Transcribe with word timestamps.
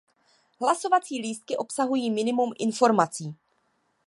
Hlasovací 0.61 1.19
lístky 1.21 1.57
obsahují 1.57 2.09
minimum 2.11 2.53
informací. 2.59 3.35